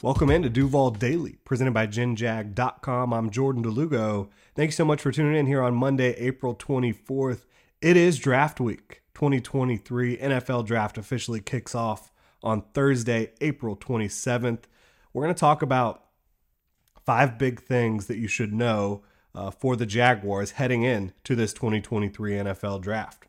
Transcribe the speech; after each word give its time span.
Welcome 0.00 0.30
into 0.30 0.48
Duval 0.48 0.92
Daily, 0.92 1.38
presented 1.44 1.74
by 1.74 1.88
GenJag.com. 1.88 3.12
I'm 3.12 3.30
Jordan 3.30 3.62
de 3.62 3.68
Lugo. 3.68 4.30
Thanks 4.54 4.76
so 4.76 4.84
much 4.84 5.00
for 5.00 5.10
tuning 5.10 5.34
in 5.34 5.46
here 5.46 5.60
on 5.60 5.74
Monday, 5.74 6.12
April 6.12 6.54
24th. 6.54 7.46
It 7.82 7.96
is 7.96 8.20
draft 8.20 8.60
week 8.60 9.02
2023. 9.14 10.18
NFL 10.18 10.66
draft 10.66 10.98
officially 10.98 11.40
kicks 11.40 11.74
off 11.74 12.12
on 12.44 12.62
Thursday, 12.74 13.32
April 13.40 13.76
27th. 13.76 14.66
We're 15.12 15.24
going 15.24 15.34
to 15.34 15.40
talk 15.40 15.62
about 15.62 16.04
five 17.04 17.36
big 17.36 17.60
things 17.60 18.06
that 18.06 18.18
you 18.18 18.28
should 18.28 18.52
know 18.52 19.02
uh, 19.34 19.50
for 19.50 19.74
the 19.74 19.86
Jaguars 19.86 20.52
heading 20.52 20.84
in 20.84 21.12
to 21.24 21.34
this 21.34 21.52
2023 21.52 22.34
NFL 22.34 22.82
draft. 22.82 23.24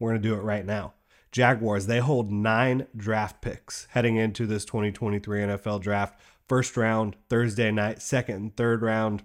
We're 0.00 0.10
going 0.10 0.22
to 0.22 0.28
do 0.28 0.34
it 0.34 0.42
right 0.42 0.66
now. 0.66 0.94
Jaguars, 1.30 1.86
they 1.86 1.98
hold 1.98 2.32
nine 2.32 2.86
draft 2.96 3.42
picks 3.42 3.86
heading 3.90 4.16
into 4.16 4.46
this 4.46 4.64
2023 4.64 5.40
NFL 5.40 5.80
draft. 5.80 6.18
First 6.48 6.76
round, 6.76 7.16
Thursday 7.28 7.70
night, 7.70 8.00
second 8.00 8.36
and 8.36 8.56
third 8.56 8.82
round, 8.82 9.22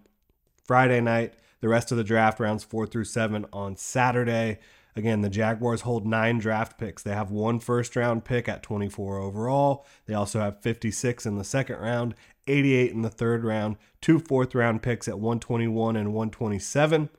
Friday 0.65 0.99
night. 0.99 1.35
The 1.61 1.69
rest 1.69 1.91
of 1.91 1.97
the 1.97 2.03
draft, 2.03 2.41
rounds 2.41 2.65
four 2.65 2.85
through 2.85 3.05
seven, 3.05 3.45
on 3.53 3.77
Saturday. 3.77 4.59
Again, 4.95 5.21
the 5.21 5.29
Jaguars 5.29 5.81
hold 5.81 6.05
nine 6.05 6.37
draft 6.37 6.77
picks. 6.77 7.01
They 7.01 7.13
have 7.13 7.31
one 7.31 7.59
first 7.59 7.95
round 7.95 8.25
pick 8.25 8.47
at 8.47 8.61
24 8.61 9.17
overall. 9.17 9.85
They 10.05 10.13
also 10.13 10.39
have 10.39 10.61
56 10.61 11.25
in 11.25 11.37
the 11.37 11.43
second 11.43 11.77
round, 11.77 12.15
88 12.47 12.91
in 12.91 13.01
the 13.01 13.09
third 13.09 13.43
round, 13.43 13.77
two 14.01 14.19
fourth 14.19 14.53
round 14.53 14.83
picks 14.83 15.07
at 15.07 15.19
121 15.19 15.95
and 15.95 16.13
127. 16.13 17.09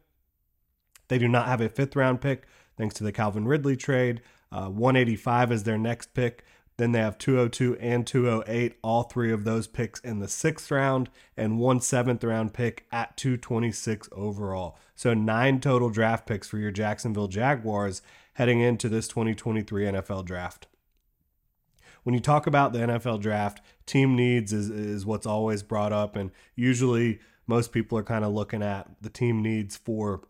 They 1.08 1.18
do 1.18 1.26
not 1.26 1.48
have 1.48 1.60
a 1.60 1.68
fifth 1.68 1.96
round 1.96 2.20
pick 2.20 2.46
thanks 2.76 2.94
to 2.96 3.04
the 3.04 3.12
Calvin 3.12 3.46
Ridley 3.46 3.76
trade. 3.76 4.20
Uh, 4.52 4.68
185 4.68 5.52
is 5.52 5.64
their 5.64 5.78
next 5.78 6.14
pick. 6.14 6.44
Then 6.76 6.92
they 6.92 6.98
have 6.98 7.18
202 7.18 7.76
and 7.78 8.06
208, 8.06 8.76
all 8.82 9.04
three 9.04 9.32
of 9.32 9.44
those 9.44 9.68
picks 9.68 10.00
in 10.00 10.18
the 10.18 10.26
sixth 10.26 10.70
round, 10.70 11.08
and 11.36 11.58
one 11.58 11.80
seventh 11.80 12.24
round 12.24 12.52
pick 12.52 12.86
at 12.90 13.16
226 13.16 14.08
overall. 14.12 14.76
So 14.96 15.14
nine 15.14 15.60
total 15.60 15.88
draft 15.88 16.26
picks 16.26 16.48
for 16.48 16.58
your 16.58 16.72
Jacksonville 16.72 17.28
Jaguars 17.28 18.02
heading 18.34 18.60
into 18.60 18.88
this 18.88 19.06
2023 19.06 19.84
NFL 19.84 20.24
draft. 20.24 20.66
When 22.02 22.14
you 22.14 22.20
talk 22.20 22.46
about 22.46 22.72
the 22.72 22.80
NFL 22.80 23.20
draft, 23.20 23.60
team 23.86 24.16
needs 24.16 24.52
is, 24.52 24.68
is 24.68 25.06
what's 25.06 25.26
always 25.26 25.62
brought 25.62 25.92
up, 25.92 26.16
and 26.16 26.32
usually 26.56 27.20
most 27.46 27.72
people 27.72 27.96
are 27.98 28.04
kind 28.04 28.24
of 28.24 28.32
looking 28.32 28.62
at 28.62 28.88
the 29.00 29.10
team 29.10 29.42
needs 29.42 29.76
for 29.76 30.22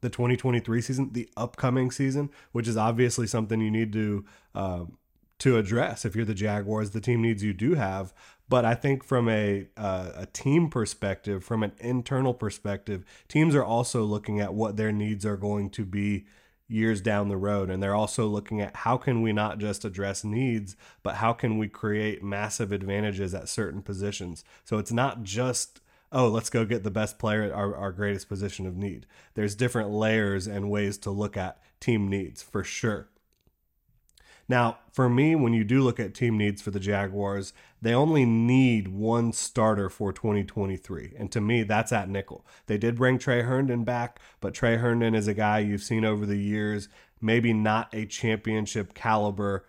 the 0.00 0.10
2023 0.10 0.80
season, 0.80 1.10
the 1.12 1.28
upcoming 1.36 1.90
season, 1.90 2.30
which 2.52 2.68
is 2.68 2.76
obviously 2.76 3.26
something 3.26 3.60
you 3.60 3.70
need 3.70 3.92
to 3.92 4.24
um, 4.54 4.96
to 5.38 5.56
address 5.56 6.04
if 6.04 6.14
you're 6.14 6.24
the 6.24 6.34
Jaguars. 6.34 6.90
The 6.90 7.00
team 7.00 7.22
needs 7.22 7.42
you 7.42 7.52
do 7.52 7.74
have, 7.74 8.12
but 8.48 8.64
I 8.64 8.74
think 8.74 9.04
from 9.04 9.28
a 9.28 9.68
uh, 9.76 10.12
a 10.14 10.26
team 10.26 10.68
perspective, 10.68 11.44
from 11.44 11.62
an 11.62 11.72
internal 11.78 12.34
perspective, 12.34 13.04
teams 13.28 13.54
are 13.54 13.64
also 13.64 14.04
looking 14.04 14.40
at 14.40 14.54
what 14.54 14.76
their 14.76 14.92
needs 14.92 15.26
are 15.26 15.36
going 15.36 15.70
to 15.70 15.84
be 15.84 16.26
years 16.70 17.00
down 17.00 17.28
the 17.28 17.36
road 17.36 17.68
and 17.68 17.82
they're 17.82 17.96
also 17.96 18.26
looking 18.28 18.60
at 18.60 18.76
how 18.76 18.96
can 18.96 19.22
we 19.22 19.32
not 19.32 19.58
just 19.58 19.84
address 19.84 20.22
needs 20.22 20.76
but 21.02 21.16
how 21.16 21.32
can 21.32 21.58
we 21.58 21.66
create 21.66 22.22
massive 22.22 22.70
advantages 22.70 23.34
at 23.34 23.48
certain 23.48 23.82
positions 23.82 24.44
so 24.64 24.78
it's 24.78 24.92
not 24.92 25.24
just 25.24 25.79
oh, 26.12 26.28
let's 26.28 26.50
go 26.50 26.64
get 26.64 26.82
the 26.82 26.90
best 26.90 27.18
player 27.18 27.42
at 27.42 27.52
our, 27.52 27.74
our 27.74 27.92
greatest 27.92 28.28
position 28.28 28.66
of 28.66 28.76
need. 28.76 29.06
There's 29.34 29.54
different 29.54 29.90
layers 29.90 30.46
and 30.46 30.70
ways 30.70 30.98
to 30.98 31.10
look 31.10 31.36
at 31.36 31.60
team 31.78 32.08
needs 32.08 32.42
for 32.42 32.64
sure. 32.64 33.08
Now, 34.48 34.78
for 34.90 35.08
me, 35.08 35.36
when 35.36 35.52
you 35.52 35.62
do 35.62 35.80
look 35.80 36.00
at 36.00 36.12
team 36.12 36.36
needs 36.36 36.60
for 36.60 36.72
the 36.72 36.80
Jaguars, 36.80 37.52
they 37.80 37.94
only 37.94 38.24
need 38.24 38.88
one 38.88 39.32
starter 39.32 39.88
for 39.88 40.12
2023. 40.12 41.14
And 41.16 41.30
to 41.30 41.40
me, 41.40 41.62
that's 41.62 41.92
at 41.92 42.08
nickel. 42.08 42.44
They 42.66 42.76
did 42.76 42.96
bring 42.96 43.16
Tre 43.16 43.42
Herndon 43.42 43.84
back, 43.84 44.18
but 44.40 44.52
Tre 44.52 44.76
Herndon 44.76 45.14
is 45.14 45.28
a 45.28 45.34
guy 45.34 45.60
you've 45.60 45.84
seen 45.84 46.04
over 46.04 46.26
the 46.26 46.36
years, 46.36 46.88
maybe 47.20 47.52
not 47.52 47.94
a 47.94 48.06
championship 48.06 48.92
caliber 48.92 49.66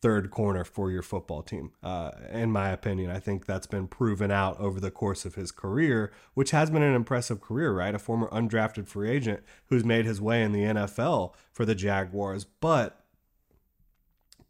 third 0.00 0.30
corner 0.30 0.64
for 0.64 0.90
your 0.90 1.02
football 1.02 1.42
team. 1.42 1.72
Uh, 1.82 2.10
in 2.30 2.52
my 2.52 2.70
opinion, 2.70 3.10
I 3.10 3.18
think 3.18 3.46
that's 3.46 3.66
been 3.66 3.88
proven 3.88 4.30
out 4.30 4.58
over 4.60 4.78
the 4.78 4.90
course 4.90 5.24
of 5.24 5.34
his 5.34 5.50
career, 5.50 6.12
which 6.34 6.50
has 6.50 6.70
been 6.70 6.82
an 6.82 6.94
impressive 6.94 7.40
career, 7.40 7.72
right? 7.72 7.94
A 7.94 7.98
former 7.98 8.28
undrafted 8.28 8.86
free 8.88 9.10
agent 9.10 9.42
who's 9.66 9.84
made 9.84 10.04
his 10.04 10.20
way 10.20 10.42
in 10.42 10.52
the 10.52 10.62
NFL 10.62 11.32
for 11.52 11.64
the 11.64 11.74
Jaguars, 11.74 12.44
but 12.44 13.06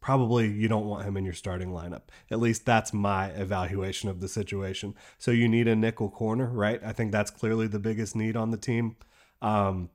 probably 0.01 0.47
you 0.47 0.67
don't 0.67 0.85
want 0.85 1.05
him 1.05 1.17
in 1.17 1.25
your 1.25 1.33
starting 1.33 1.69
lineup. 1.69 2.03
At 2.29 2.39
least 2.39 2.65
that's 2.65 2.93
my 2.93 3.27
evaluation 3.27 4.09
of 4.09 4.19
the 4.19 4.27
situation. 4.27 4.95
So 5.17 5.31
you 5.31 5.47
need 5.47 5.67
a 5.67 5.75
nickel 5.75 6.09
corner, 6.09 6.47
right? 6.47 6.81
I 6.83 6.91
think 6.93 7.11
that's 7.11 7.31
clearly 7.31 7.67
the 7.67 7.79
biggest 7.79 8.15
need 8.15 8.35
on 8.35 8.51
the 8.51 8.57
team. 8.57 8.97
Um, 9.41 9.89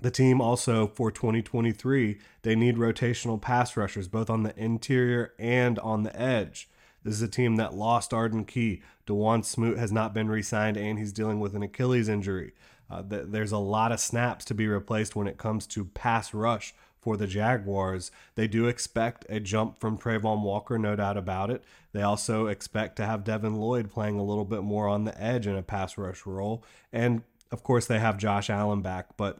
the 0.00 0.10
team 0.10 0.40
also 0.40 0.86
for 0.86 1.10
2023, 1.10 2.18
they 2.42 2.54
need 2.54 2.76
rotational 2.76 3.40
pass 3.40 3.76
rushers 3.76 4.08
both 4.08 4.28
on 4.28 4.42
the 4.42 4.58
interior 4.58 5.32
and 5.38 5.78
on 5.78 6.02
the 6.02 6.20
edge. 6.20 6.68
This 7.02 7.14
is 7.14 7.22
a 7.22 7.28
team 7.28 7.56
that 7.56 7.74
lost 7.74 8.12
Arden 8.12 8.44
Key. 8.44 8.82
Dawuane 9.06 9.44
Smoot 9.44 9.78
has 9.78 9.92
not 9.92 10.12
been 10.12 10.28
re 10.28 10.42
signed 10.42 10.76
and 10.76 10.98
he's 10.98 11.12
dealing 11.12 11.40
with 11.40 11.54
an 11.54 11.62
Achilles 11.62 12.08
injury. 12.08 12.52
Uh, 12.90 13.02
th- 13.02 13.26
there's 13.28 13.52
a 13.52 13.58
lot 13.58 13.92
of 13.92 14.00
snaps 14.00 14.44
to 14.46 14.54
be 14.54 14.66
replaced 14.66 15.16
when 15.16 15.26
it 15.26 15.38
comes 15.38 15.66
to 15.68 15.84
pass 15.84 16.34
rush 16.34 16.74
for 16.98 17.16
the 17.16 17.26
Jaguars. 17.26 18.10
They 18.34 18.48
do 18.48 18.66
expect 18.66 19.24
a 19.28 19.38
jump 19.38 19.78
from 19.78 19.96
Travon 19.96 20.42
Walker, 20.42 20.78
no 20.78 20.96
doubt 20.96 21.16
about 21.16 21.50
it. 21.50 21.62
They 21.92 22.02
also 22.02 22.48
expect 22.48 22.96
to 22.96 23.06
have 23.06 23.24
Devin 23.24 23.56
Lloyd 23.56 23.90
playing 23.90 24.18
a 24.18 24.24
little 24.24 24.44
bit 24.44 24.62
more 24.62 24.88
on 24.88 25.04
the 25.04 25.20
edge 25.20 25.46
in 25.46 25.56
a 25.56 25.62
pass 25.62 25.96
rush 25.96 26.26
role. 26.26 26.64
And 26.92 27.22
of 27.52 27.62
course, 27.62 27.86
they 27.86 28.00
have 28.00 28.18
Josh 28.18 28.50
Allen 28.50 28.82
back, 28.82 29.16
but 29.16 29.38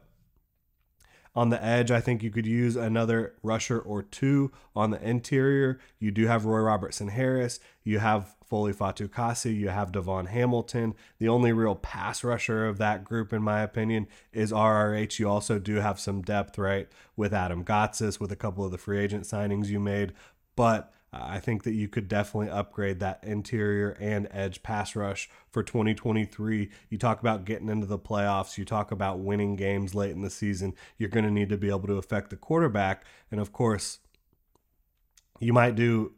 on 1.37 1.49
the 1.49 1.63
edge, 1.63 1.91
I 1.91 2.01
think 2.01 2.23
you 2.23 2.31
could 2.31 2.47
use 2.47 2.75
another 2.75 3.35
rusher 3.43 3.77
or 3.77 4.01
two 4.01 4.51
on 4.75 4.89
the 4.89 4.99
interior. 5.07 5.79
You 5.99 6.09
do 6.09 6.25
have 6.25 6.45
Roy 6.45 6.61
Robertson 6.61 7.09
Harris. 7.09 7.59
You 7.83 7.99
have 7.99 8.35
Foley 8.43 8.73
Fatukasi. 8.73 9.55
You 9.55 9.69
have 9.69 9.91
DaVon 9.91 10.29
Hamilton. 10.29 10.95
The 11.19 11.29
only 11.29 11.53
real 11.53 11.75
pass 11.75 12.23
rusher 12.23 12.65
of 12.65 12.79
that 12.79 13.03
group, 13.03 13.31
in 13.31 13.43
my 13.43 13.61
opinion, 13.61 14.07
is 14.33 14.51
RRH. 14.51 15.19
You 15.19 15.29
also 15.29 15.59
do 15.59 15.75
have 15.75 15.99
some 15.99 16.23
depth, 16.23 16.57
right, 16.57 16.87
with 17.15 17.35
Adam 17.35 17.63
Gotsis, 17.63 18.19
with 18.19 18.31
a 18.31 18.35
couple 18.35 18.65
of 18.65 18.71
the 18.71 18.79
free 18.79 18.99
agent 18.99 19.25
signings 19.25 19.67
you 19.67 19.79
made. 19.79 20.13
But 20.55 20.91
Uh, 21.13 21.19
I 21.21 21.39
think 21.39 21.63
that 21.63 21.73
you 21.73 21.87
could 21.87 22.07
definitely 22.07 22.49
upgrade 22.49 22.99
that 22.99 23.23
interior 23.23 23.91
and 23.99 24.27
edge 24.31 24.61
pass 24.61 24.95
rush 24.95 25.29
for 25.49 25.63
2023. 25.63 26.69
You 26.89 26.97
talk 26.97 27.21
about 27.21 27.45
getting 27.45 27.69
into 27.69 27.85
the 27.85 27.99
playoffs, 27.99 28.57
you 28.57 28.65
talk 28.65 28.91
about 28.91 29.19
winning 29.19 29.55
games 29.55 29.95
late 29.95 30.11
in 30.11 30.21
the 30.21 30.29
season. 30.29 30.75
You're 30.97 31.09
going 31.09 31.25
to 31.25 31.31
need 31.31 31.49
to 31.49 31.57
be 31.57 31.69
able 31.69 31.87
to 31.87 31.97
affect 31.97 32.29
the 32.29 32.35
quarterback. 32.35 33.05
And 33.31 33.39
of 33.39 33.53
course, 33.53 33.99
you 35.39 35.53
might 35.53 35.75
do 35.75 36.13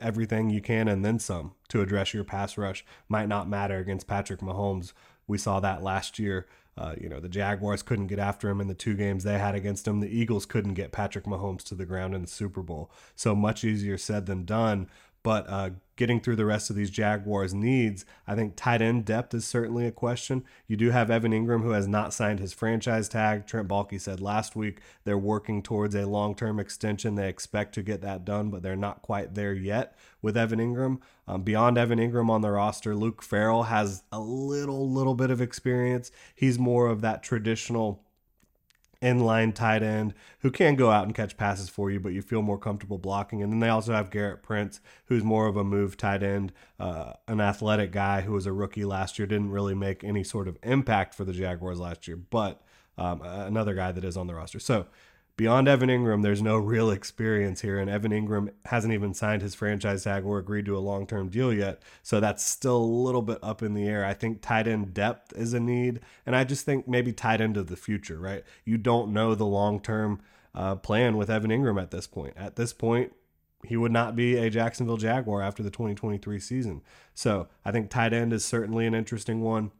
everything 0.00 0.50
you 0.50 0.60
can 0.60 0.88
and 0.88 1.04
then 1.04 1.18
some 1.18 1.54
to 1.68 1.80
address 1.80 2.12
your 2.12 2.24
pass 2.24 2.58
rush. 2.58 2.84
Might 3.08 3.28
not 3.28 3.48
matter 3.48 3.78
against 3.78 4.06
Patrick 4.06 4.40
Mahomes. 4.40 4.92
We 5.26 5.38
saw 5.38 5.60
that 5.60 5.82
last 5.82 6.18
year 6.18 6.46
Uh, 6.76 6.94
you 7.00 7.08
know, 7.08 7.20
the 7.20 7.28
Jaguars 7.28 7.82
couldn't 7.82 8.08
get 8.08 8.18
after 8.18 8.48
him 8.48 8.60
in 8.60 8.66
the 8.66 8.74
two 8.74 8.94
games 8.94 9.22
they 9.22 9.38
had 9.38 9.54
against 9.54 9.86
him. 9.86 10.00
The 10.00 10.08
Eagles 10.08 10.44
couldn't 10.44 10.74
get 10.74 10.92
Patrick 10.92 11.24
Mahomes 11.24 11.62
to 11.64 11.74
the 11.74 11.86
ground 11.86 12.14
in 12.14 12.22
the 12.22 12.28
Super 12.28 12.62
Bowl. 12.62 12.90
So 13.14 13.34
much 13.34 13.62
easier 13.62 13.96
said 13.96 14.26
than 14.26 14.44
done. 14.44 14.88
But 15.22 15.46
uh, 15.48 15.70
getting 15.96 16.20
through 16.20 16.36
the 16.36 16.44
rest 16.44 16.70
of 16.70 16.76
these 16.76 16.90
Jaguars 16.90 17.54
needs, 17.54 18.04
I 18.26 18.34
think 18.34 18.54
tight 18.56 18.82
end 18.82 19.04
depth 19.04 19.34
is 19.34 19.46
certainly 19.46 19.86
a 19.86 19.92
question. 19.92 20.44
You 20.66 20.76
do 20.76 20.90
have 20.90 21.10
Evan 21.10 21.32
Engram, 21.32 21.62
who 21.62 21.70
has 21.70 21.86
not 21.86 22.12
signed 22.12 22.40
his 22.40 22.52
franchise 22.52 23.08
tag. 23.08 23.46
Trent 23.46 23.68
Baalke 23.68 24.00
said 24.00 24.20
last 24.20 24.56
week 24.56 24.80
they're 25.04 25.18
working 25.18 25.62
towards 25.62 25.94
a 25.94 26.06
long 26.06 26.34
term 26.34 26.58
extension. 26.58 27.14
They 27.14 27.28
expect 27.28 27.74
to 27.74 27.82
get 27.82 28.00
that 28.02 28.24
done, 28.24 28.50
but 28.50 28.62
they're 28.62 28.76
not 28.76 29.02
quite 29.02 29.34
there 29.34 29.54
yet 29.54 29.96
with 30.20 30.36
Evan 30.36 30.58
Engram. 30.58 30.98
Um, 31.26 31.42
beyond 31.42 31.78
Evan 31.78 31.98
Engram 31.98 32.30
on 32.30 32.40
the 32.42 32.50
roster, 32.50 32.94
Luke 32.94 33.22
Farrell 33.22 33.64
has 33.64 34.02
a 34.12 34.20
little, 34.20 34.90
little 34.90 35.14
bit 35.14 35.30
of 35.30 35.40
experience. 35.40 36.10
He's 36.34 36.58
more 36.58 36.88
of 36.88 37.00
that 37.00 37.22
traditional 37.22 38.03
inline 39.04 39.54
tight 39.54 39.82
end 39.82 40.14
who 40.40 40.50
can 40.50 40.74
go 40.74 40.90
out 40.90 41.04
and 41.04 41.14
catch 41.14 41.36
passes 41.36 41.68
for 41.68 41.90
you, 41.90 42.00
but 42.00 42.12
you 42.12 42.22
feel 42.22 42.42
more 42.42 42.58
comfortable 42.58 42.98
blocking. 42.98 43.42
And 43.42 43.52
then 43.52 43.60
they 43.60 43.68
also 43.68 43.92
have 43.92 44.10
Gerrit 44.10 44.42
Prince, 44.42 44.80
who's 45.06 45.22
more 45.22 45.46
of 45.46 45.56
a 45.56 45.64
move 45.64 45.96
tight 45.96 46.22
end, 46.22 46.52
uh, 46.80 47.12
an 47.28 47.40
athletic 47.40 47.92
guy 47.92 48.22
who 48.22 48.32
was 48.32 48.46
a 48.46 48.52
rookie 48.52 48.84
last 48.84 49.18
year, 49.18 49.26
didn't 49.26 49.50
really 49.50 49.74
make 49.74 50.02
any 50.02 50.24
sort 50.24 50.48
of 50.48 50.58
impact 50.62 51.14
for 51.14 51.24
the 51.24 51.32
Jaguars 51.32 51.78
last 51.78 52.08
year, 52.08 52.16
but 52.16 52.62
um, 52.96 53.20
another 53.22 53.74
guy 53.74 53.92
that 53.92 54.04
is 54.04 54.16
on 54.16 54.26
the 54.26 54.34
roster. 54.34 54.58
So 54.58 54.86
Beyond 55.36 55.66
Evan 55.66 55.88
Engram, 55.88 56.22
there's 56.22 56.42
no 56.42 56.56
real 56.56 56.92
experience 56.92 57.62
here, 57.62 57.80
and 57.80 57.90
Evan 57.90 58.12
Engram 58.12 58.50
hasn't 58.66 58.94
even 58.94 59.14
signed 59.14 59.42
his 59.42 59.56
franchise 59.56 60.04
tag 60.04 60.24
or 60.24 60.38
agreed 60.38 60.64
to 60.66 60.76
a 60.76 60.78
long 60.78 61.08
term 61.08 61.28
deal 61.28 61.52
yet. 61.52 61.82
So 62.04 62.20
that's 62.20 62.44
still 62.44 62.76
a 62.76 62.78
little 62.78 63.22
bit 63.22 63.38
up 63.42 63.60
in 63.60 63.74
the 63.74 63.88
air. 63.88 64.04
I 64.04 64.14
think 64.14 64.42
tight 64.42 64.68
end 64.68 64.94
depth 64.94 65.32
is 65.36 65.52
a 65.52 65.58
need, 65.58 66.00
and 66.24 66.36
I 66.36 66.44
just 66.44 66.64
think 66.64 66.86
maybe 66.86 67.12
tight 67.12 67.40
end 67.40 67.56
of 67.56 67.66
the 67.66 67.76
future, 67.76 68.20
right? 68.20 68.44
You 68.64 68.78
don't 68.78 69.12
know 69.12 69.34
the 69.34 69.44
long 69.44 69.80
term 69.80 70.20
uh, 70.54 70.76
plan 70.76 71.16
with 71.16 71.28
Evan 71.28 71.50
Engram 71.50 71.82
at 71.82 71.90
this 71.90 72.06
point. 72.06 72.34
At 72.36 72.54
this 72.54 72.72
point, 72.72 73.12
he 73.64 73.76
would 73.76 73.92
not 73.92 74.14
be 74.14 74.36
a 74.36 74.50
Jacksonville 74.50 74.98
Jaguar 74.98 75.42
after 75.42 75.64
the 75.64 75.70
2023 75.70 76.38
season. 76.38 76.80
So 77.12 77.48
I 77.64 77.72
think 77.72 77.90
tight 77.90 78.12
end 78.12 78.32
is 78.32 78.44
certainly 78.44 78.86
an 78.86 78.94
interesting 78.94 79.40
one. 79.40 79.72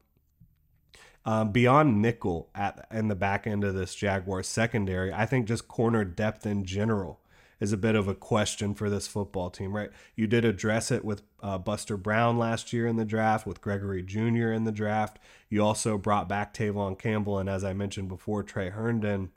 Um, 1.26 1.52
beyond 1.52 2.02
nickel 2.02 2.50
at 2.54 2.86
in 2.90 3.08
the 3.08 3.14
back 3.14 3.46
end 3.46 3.64
of 3.64 3.74
this 3.74 3.94
Jaguars 3.94 4.46
secondary, 4.46 5.12
I 5.12 5.24
think 5.24 5.48
just 5.48 5.68
corner 5.68 6.04
depth 6.04 6.44
in 6.44 6.64
general 6.64 7.20
is 7.60 7.72
a 7.72 7.78
bit 7.78 7.94
of 7.94 8.08
a 8.08 8.14
question 8.14 8.74
for 8.74 8.90
this 8.90 9.06
football 9.06 9.48
team, 9.48 9.74
right? 9.74 9.90
You 10.16 10.26
did 10.26 10.44
address 10.44 10.90
it 10.90 11.04
with 11.04 11.22
uh, 11.42 11.56
Buster 11.58 11.96
Brown 11.96 12.38
last 12.38 12.72
year 12.72 12.86
in 12.86 12.96
the 12.96 13.04
draft, 13.04 13.46
with 13.46 13.62
Gregory 13.62 14.02
Junior 14.02 14.52
in 14.52 14.64
the 14.64 14.72
draft. 14.72 15.18
You 15.48 15.64
also 15.64 15.96
brought 15.96 16.28
back 16.28 16.52
Tevaughn 16.52 16.98
Campbell 16.98 17.38
and, 17.38 17.48
as 17.48 17.64
I 17.64 17.72
mentioned 17.72 18.08
before, 18.08 18.42
Tre 18.42 18.70
Herndon. 18.70 19.30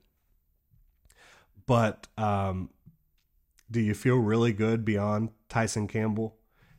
But 1.66 2.07
um, 2.18 2.69
do 3.69 3.80
you 3.80 3.94
feel 3.94 4.18
really 4.18 4.54
good 4.54 4.84
beyond 4.84 5.30
Tyson 5.48 5.88
Campbell 5.88 6.38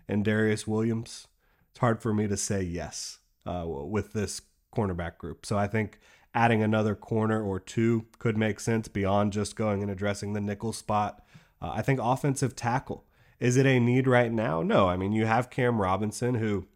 and 0.09 0.25
Darious 0.25 0.67
Williams? 0.67 1.29
It's 1.71 1.81
hard 1.81 2.03
for 2.03 2.13
me 2.13 2.27
to 2.29 2.37
say 2.37 2.63
yes 2.63 3.19
uh, 3.47 3.65
with 3.67 4.13
this 4.13 4.41
cornerback 4.75 5.19
group. 5.19 5.45
So 5.47 5.59
I 5.59 5.67
think 5.67 5.99
adding 6.35 6.63
another 6.63 6.95
corner 6.95 7.43
or 7.43 7.59
two 7.59 8.07
could 8.19 8.37
make 8.37 8.61
sense 8.61 8.89
beyond 8.89 9.33
just 9.33 9.57
going 9.57 9.83
and 9.83 9.91
addressing 9.91 10.33
the 10.33 10.41
nickel 10.41 10.73
spot. 10.73 11.25
Uh, 11.61 11.71
I 11.75 11.83
think 11.83 12.01
offensive 12.03 12.55
tackle. 12.55 13.05
Is 13.41 13.57
it 13.57 13.67
a 13.67 13.81
need 13.81 14.07
right 14.07 14.33
now? 14.33 14.63
No. 14.63 14.89
I 14.89 14.97
mean, 14.97 15.13
you 15.13 15.27
have 15.27 15.51
Cam 15.51 15.81
Robinson 15.81 16.37
who 16.37 16.67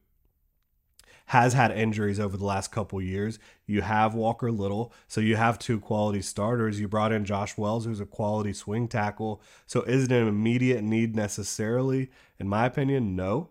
has 1.27 1.55
had 1.55 1.71
injuries 1.71 2.21
over 2.21 2.37
the 2.37 2.45
last 2.45 2.71
couple 2.73 3.01
years. 3.01 3.39
You 3.67 3.83
have 3.83 4.15
Walker 4.15 4.51
Little, 4.51 4.93
so 5.09 5.21
you 5.21 5.37
have 5.37 5.59
two 5.59 5.81
quality 5.81 6.21
starters. 6.21 6.79
You 6.79 6.89
brought 6.89 7.13
in 7.13 7.25
Josh 7.25 7.57
Wells, 7.57 7.85
who's 7.85 8.01
a 8.01 8.07
quality 8.07 8.53
swing 8.53 8.89
tackle. 8.89 9.41
So 9.67 9.83
is 9.83 10.05
it 10.05 10.13
an 10.13 10.29
immediate 10.29 10.83
need 10.83 11.17
necessarily? 11.17 12.11
In 12.39 12.49
my 12.49 12.67
opinion, 12.67 13.17
no. 13.17 13.49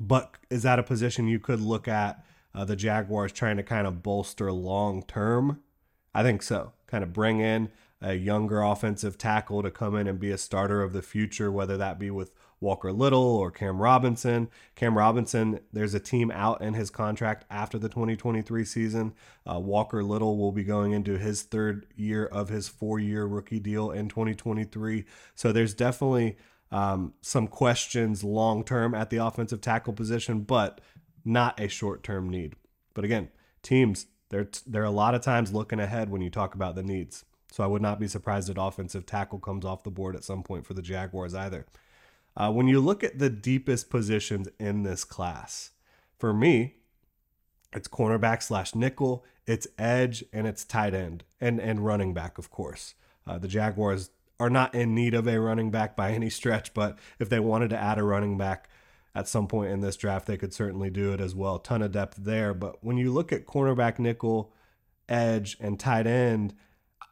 But 0.00 0.34
is 0.50 0.62
that 0.62 0.78
a 0.78 0.82
position 0.82 1.28
you 1.28 1.38
could 1.38 1.60
look 1.60 1.86
at 1.86 2.24
uh, 2.58 2.64
the 2.64 2.74
Jaguars 2.74 3.30
trying 3.30 3.56
to 3.56 3.62
kind 3.62 3.86
of 3.86 4.02
bolster 4.02 4.50
long 4.50 5.04
term? 5.04 5.60
I 6.12 6.24
think 6.24 6.42
so. 6.42 6.72
Kind 6.88 7.04
of 7.04 7.12
bring 7.12 7.38
in 7.38 7.70
a 8.00 8.14
younger 8.14 8.62
offensive 8.62 9.16
tackle 9.16 9.62
to 9.62 9.70
come 9.70 9.94
in 9.94 10.08
and 10.08 10.18
be 10.18 10.32
a 10.32 10.38
starter 10.38 10.82
of 10.82 10.92
the 10.92 11.02
future, 11.02 11.52
whether 11.52 11.76
that 11.76 12.00
be 12.00 12.10
with 12.10 12.32
Walker 12.60 12.92
Little 12.92 13.36
or 13.36 13.52
Cam 13.52 13.80
Robinson. 13.80 14.48
Cam 14.74 14.98
Robinson, 14.98 15.60
there's 15.72 15.94
a 15.94 16.00
team 16.00 16.32
out 16.32 16.60
in 16.60 16.74
his 16.74 16.90
contract 16.90 17.44
after 17.48 17.78
the 17.78 17.88
2023 17.88 18.64
season. 18.64 19.14
Uh, 19.48 19.60
Walker 19.60 20.02
Little 20.02 20.36
will 20.36 20.50
be 20.50 20.64
going 20.64 20.90
into 20.90 21.16
his 21.16 21.42
third 21.42 21.86
year 21.94 22.26
of 22.26 22.48
his 22.48 22.66
four 22.66 22.98
year 22.98 23.24
rookie 23.24 23.60
deal 23.60 23.92
in 23.92 24.08
2023. 24.08 25.04
So 25.36 25.52
there's 25.52 25.74
definitely 25.74 26.36
um, 26.72 27.14
some 27.20 27.46
questions 27.46 28.24
long 28.24 28.64
term 28.64 28.96
at 28.96 29.10
the 29.10 29.18
offensive 29.18 29.60
tackle 29.60 29.92
position, 29.92 30.40
but 30.40 30.80
not 31.28 31.60
a 31.60 31.68
short 31.68 32.02
term 32.02 32.28
need. 32.28 32.54
But 32.94 33.04
again, 33.04 33.28
teams, 33.62 34.06
they're, 34.30 34.48
they're 34.66 34.84
a 34.84 34.90
lot 34.90 35.14
of 35.14 35.22
times 35.22 35.52
looking 35.52 35.80
ahead 35.80 36.10
when 36.10 36.20
you 36.20 36.30
talk 36.30 36.54
about 36.54 36.74
the 36.74 36.82
needs. 36.82 37.24
So 37.52 37.64
I 37.64 37.66
would 37.66 37.82
not 37.82 38.00
be 38.00 38.08
surprised 38.08 38.50
if 38.50 38.58
offensive 38.58 39.06
tackle 39.06 39.38
comes 39.38 39.64
off 39.64 39.82
the 39.82 39.90
board 39.90 40.16
at 40.16 40.24
some 40.24 40.42
point 40.42 40.66
for 40.66 40.74
the 40.74 40.82
Jaguars 40.82 41.34
either. 41.34 41.66
Uh, 42.36 42.52
when 42.52 42.68
you 42.68 42.80
look 42.80 43.02
at 43.02 43.18
the 43.18 43.30
deepest 43.30 43.90
positions 43.90 44.48
in 44.58 44.82
this 44.82 45.02
class, 45.02 45.70
for 46.18 46.32
me, 46.32 46.74
it's 47.72 47.88
cornerback 47.88 48.42
slash 48.42 48.74
nickel, 48.74 49.24
it's 49.46 49.66
edge, 49.78 50.24
and 50.32 50.46
it's 50.46 50.64
tight 50.64 50.94
end 50.94 51.24
and 51.40 51.60
and 51.60 51.84
running 51.84 52.14
back, 52.14 52.38
of 52.38 52.50
course. 52.50 52.94
Uh, 53.26 53.38
the 53.38 53.48
Jaguars 53.48 54.10
are 54.40 54.50
not 54.50 54.74
in 54.74 54.94
need 54.94 55.14
of 55.14 55.26
a 55.26 55.40
running 55.40 55.70
back 55.70 55.96
by 55.96 56.12
any 56.12 56.30
stretch, 56.30 56.74
but 56.74 56.98
if 57.18 57.28
they 57.28 57.40
wanted 57.40 57.70
to 57.70 57.78
add 57.78 57.98
a 57.98 58.02
running 58.02 58.38
back, 58.38 58.68
at 59.14 59.28
some 59.28 59.48
point 59.48 59.72
in 59.72 59.80
this 59.80 59.96
draft, 59.96 60.26
they 60.26 60.36
could 60.36 60.54
certainly 60.54 60.90
do 60.90 61.12
it 61.12 61.20
as 61.20 61.34
well. 61.34 61.58
Ton 61.58 61.82
of 61.82 61.92
depth 61.92 62.18
there. 62.18 62.54
But 62.54 62.84
when 62.84 62.96
you 62.96 63.12
look 63.12 63.32
at 63.32 63.46
cornerback, 63.46 63.98
nickel, 63.98 64.52
edge, 65.08 65.56
and 65.60 65.78
tight 65.78 66.06
end, 66.06 66.54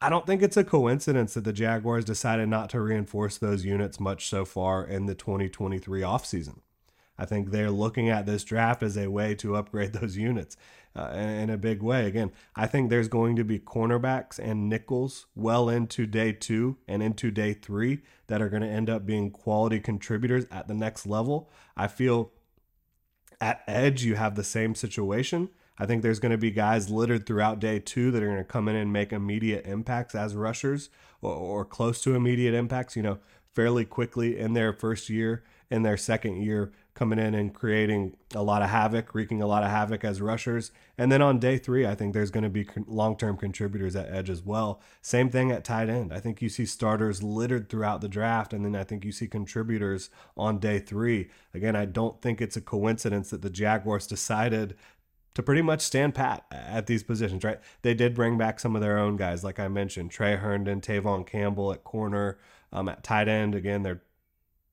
I 0.01 0.09
don't 0.09 0.27
think 0.27 0.43
it's 0.43 0.57
a 0.57 0.63
coincidence 0.63 1.33
that 1.33 1.43
the 1.43 1.53
Jaguars 1.53 2.05
decided 2.05 2.49
not 2.49 2.69
to 2.69 2.81
reinforce 2.81 3.37
those 3.37 3.65
units 3.65 3.99
much 3.99 4.29
so 4.29 4.45
far 4.45 4.85
in 4.85 5.07
the 5.07 5.15
2023 5.15 6.01
offseason. 6.01 6.59
I 7.17 7.25
think 7.25 7.51
they're 7.51 7.71
looking 7.71 8.09
at 8.09 8.25
this 8.25 8.43
draft 8.43 8.83
as 8.83 8.97
a 8.97 9.07
way 9.07 9.35
to 9.35 9.55
upgrade 9.55 9.93
those 9.93 10.17
units 10.17 10.57
uh, 10.95 11.11
in 11.13 11.49
a 11.49 11.57
big 11.57 11.81
way. 11.81 12.05
Again, 12.05 12.31
I 12.55 12.67
think 12.67 12.89
there's 12.89 13.07
going 13.07 13.35
to 13.35 13.43
be 13.43 13.59
cornerbacks 13.59 14.39
and 14.39 14.69
nickels 14.69 15.27
well 15.35 15.69
into 15.69 16.05
day 16.05 16.31
two 16.31 16.77
and 16.87 17.03
into 17.03 17.31
day 17.31 17.53
three 17.53 18.01
that 18.27 18.41
are 18.41 18.49
going 18.49 18.63
to 18.63 18.67
end 18.67 18.89
up 18.89 19.05
being 19.05 19.31
quality 19.31 19.79
contributors 19.79 20.45
at 20.51 20.67
the 20.67 20.73
next 20.73 21.05
level. 21.05 21.49
I 21.75 21.87
feel 21.87 22.31
at 23.39 23.63
edge, 23.67 24.03
you 24.03 24.15
have 24.15 24.35
the 24.35 24.43
same 24.43 24.73
situation. 24.73 25.49
I 25.79 25.85
think 25.85 26.01
there's 26.01 26.19
going 26.19 26.31
to 26.31 26.39
be 26.39 26.49
guys 26.49 26.89
littered 26.89 27.27
throughout 27.27 27.59
day 27.59 27.77
two 27.79 28.09
that 28.11 28.23
are 28.23 28.27
going 28.27 28.37
to 28.39 28.43
come 28.43 28.67
in 28.67 28.75
and 28.75 28.91
make 28.91 29.13
immediate 29.13 29.65
impacts 29.67 30.15
as 30.15 30.35
rushers 30.35 30.89
or, 31.21 31.33
or 31.33 31.65
close 31.65 32.01
to 32.01 32.15
immediate 32.15 32.55
impacts, 32.55 32.95
you 32.95 33.03
know, 33.03 33.19
fairly 33.53 33.85
quickly 33.85 34.39
in 34.39 34.53
their 34.53 34.73
first 34.73 35.09
year, 35.09 35.43
in 35.69 35.83
their 35.83 35.97
second 35.97 36.41
year, 36.41 36.71
coming 36.93 37.19
in 37.19 37.35
and 37.35 37.53
creating 37.53 38.15
a 38.33 38.41
lot 38.41 38.61
of 38.61 38.69
havoc, 38.69 39.13
wreaking 39.13 39.41
a 39.41 39.47
lot 39.47 39.63
of 39.63 39.69
havoc 39.69 40.03
as 40.03 40.21
rushers. 40.21 40.71
And 40.97 41.11
then 41.11 41.21
on 41.21 41.39
day 41.39 41.57
three, 41.57 41.85
I 41.85 41.93
think 41.93 42.13
there's 42.13 42.31
going 42.31 42.43
to 42.43 42.49
be 42.49 42.67
long 42.87 43.17
term 43.17 43.37
contributors 43.37 43.95
at 43.95 44.09
edge 44.09 44.29
as 44.29 44.41
well. 44.41 44.81
Same 45.01 45.29
thing 45.29 45.51
at 45.51 45.63
tight 45.63 45.89
end. 45.89 46.13
I 46.13 46.19
think 46.19 46.41
you 46.41 46.49
see 46.49 46.65
starters 46.65 47.21
littered 47.21 47.69
throughout 47.69 48.01
the 48.01 48.09
draft, 48.09 48.53
and 48.53 48.65
then 48.65 48.75
I 48.75 48.83
think 48.83 49.05
you 49.05 49.11
see 49.11 49.27
contributors 49.27 50.09
on 50.35 50.59
day 50.59 50.79
three. 50.79 51.29
Again, 51.53 51.75
I 51.75 51.85
don't 51.85 52.21
think 52.21 52.41
it's 52.41 52.57
a 52.57 52.61
coincidence 52.61 53.29
that 53.29 53.41
the 53.41 53.49
Jaguars 53.49 54.07
decided 54.07 54.75
to 55.35 55.43
pretty 55.43 55.61
much 55.61 55.81
stand 55.81 56.15
pat 56.15 56.45
at 56.49 56.87
these 56.87 57.03
positions, 57.03 57.43
right? 57.43 57.59
They 57.83 57.93
did 57.93 58.15
bring 58.15 58.39
back 58.39 58.59
some 58.59 58.75
of 58.75 58.81
their 58.81 58.97
own 58.97 59.17
guys, 59.17 59.43
like 59.43 59.59
I 59.59 59.67
mentioned, 59.67 60.09
Tre 60.09 60.35
Herndon, 60.35 60.81
Tevaughn 60.81 61.27
Campbell 61.27 61.71
at 61.71 61.83
corner, 61.83 62.39
um, 62.73 62.89
at 62.89 63.03
tight 63.03 63.27
end. 63.27 63.53
Again, 63.53 63.83
they're 63.83 64.01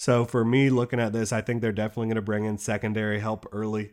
So 0.00 0.24
for 0.24 0.46
me, 0.46 0.70
looking 0.70 0.98
at 0.98 1.12
this, 1.12 1.30
I 1.30 1.42
think 1.42 1.60
they're 1.60 1.72
definitely 1.72 2.06
going 2.06 2.14
to 2.14 2.22
bring 2.22 2.46
in 2.46 2.56
secondary 2.56 3.20
help 3.20 3.46
early, 3.52 3.90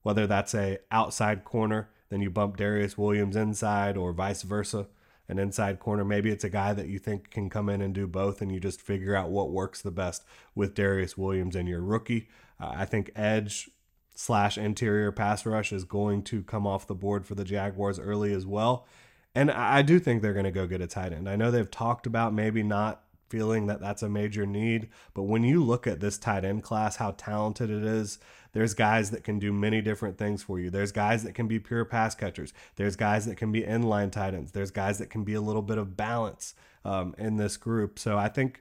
whether 0.00 0.26
that's 0.26 0.54
a 0.54 0.78
outside 0.90 1.44
corner, 1.44 1.90
then 2.08 2.22
you 2.22 2.30
bump 2.30 2.56
Darious 2.56 2.96
Williams 2.96 3.36
inside, 3.36 3.94
or 3.94 4.14
vice 4.14 4.40
versa, 4.40 4.88
an 5.28 5.38
inside 5.38 5.78
corner. 5.78 6.02
Maybe 6.02 6.30
it's 6.30 6.44
a 6.44 6.48
guy 6.48 6.72
that 6.72 6.88
you 6.88 6.98
think 6.98 7.28
can 7.28 7.50
come 7.50 7.68
in 7.68 7.82
and 7.82 7.94
do 7.94 8.06
both, 8.06 8.40
and 8.40 8.50
you 8.50 8.58
just 8.58 8.80
figure 8.80 9.14
out 9.14 9.28
what 9.28 9.50
works 9.50 9.82
the 9.82 9.90
best 9.90 10.24
with 10.54 10.74
Darious 10.74 11.18
Williams 11.18 11.54
and 11.54 11.68
your 11.68 11.82
rookie. 11.82 12.30
Uh, 12.58 12.72
I 12.76 12.86
think 12.86 13.10
edge 13.14 13.68
slash 14.14 14.56
interior 14.56 15.12
pass 15.12 15.44
rush 15.44 15.74
is 15.74 15.84
going 15.84 16.22
to 16.22 16.42
come 16.42 16.66
off 16.66 16.86
the 16.86 16.94
board 16.94 17.26
for 17.26 17.34
the 17.34 17.44
Jaguars 17.44 17.98
early 17.98 18.32
as 18.32 18.46
well. 18.46 18.86
And 19.34 19.50
I 19.50 19.82
do 19.82 19.98
think 19.98 20.22
they're 20.22 20.32
going 20.32 20.44
to 20.46 20.50
go 20.50 20.66
get 20.66 20.80
a 20.80 20.86
tight 20.86 21.12
end. 21.12 21.28
I 21.28 21.36
know 21.36 21.50
they've 21.50 21.70
talked 21.70 22.06
about 22.06 22.32
maybe 22.32 22.62
not 22.62 23.04
feeling 23.30 23.66
that 23.68 23.80
that's 23.80 24.02
a 24.02 24.08
major 24.08 24.44
need. 24.44 24.90
But 25.14 25.22
when 25.22 25.42
you 25.42 25.64
look 25.64 25.86
at 25.86 26.00
this 26.00 26.18
tight 26.18 26.44
end 26.44 26.62
class, 26.62 26.96
how 26.96 27.12
talented 27.12 27.70
it 27.70 27.84
is, 27.84 28.18
there's 28.52 28.74
guys 28.74 29.10
that 29.12 29.24
can 29.24 29.38
do 29.38 29.52
many 29.52 29.80
different 29.80 30.18
things 30.18 30.42
for 30.42 30.58
you. 30.58 30.70
There's 30.70 30.92
guys 30.92 31.22
that 31.22 31.34
can 31.34 31.46
be 31.46 31.58
pure 31.58 31.84
pass 31.84 32.14
catchers. 32.14 32.52
There's 32.76 32.96
guys 32.96 33.24
that 33.26 33.36
can 33.36 33.52
be 33.52 33.62
inline 33.62 34.10
tight 34.10 34.34
ends. 34.34 34.52
There's 34.52 34.72
guys 34.72 34.98
that 34.98 35.08
can 35.08 35.24
be 35.24 35.34
a 35.34 35.40
little 35.40 35.62
bit 35.62 35.78
of 35.78 35.96
balance 35.96 36.54
um, 36.84 37.14
in 37.16 37.36
this 37.36 37.56
group. 37.56 37.98
So 37.98 38.18
I 38.18 38.28
think 38.28 38.60